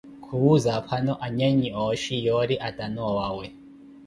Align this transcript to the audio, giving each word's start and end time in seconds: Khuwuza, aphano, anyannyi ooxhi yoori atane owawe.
Khuwuza, 0.25 0.69
aphano, 0.79 1.13
anyannyi 1.25 1.69
ooxhi 1.83 2.15
yoori 2.25 2.55
atane 2.67 2.99
owawe. 3.11 3.45